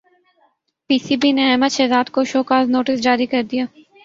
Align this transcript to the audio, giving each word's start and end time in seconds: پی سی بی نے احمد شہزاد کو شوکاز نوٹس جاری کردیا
پی 0.89 0.97
سی 1.05 1.15
بی 1.21 1.29
نے 1.37 1.43
احمد 1.49 1.71
شہزاد 1.77 2.07
کو 2.13 2.19
شوکاز 2.31 2.65
نوٹس 2.69 2.97
جاری 3.05 3.25
کردیا 3.33 3.65